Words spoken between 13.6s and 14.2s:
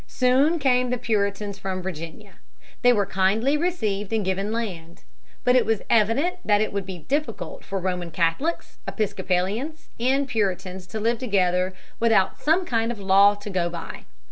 by.